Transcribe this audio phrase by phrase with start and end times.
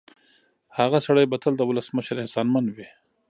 [0.77, 2.87] هغه سړی به تل د ولسمشر احسانمن وي.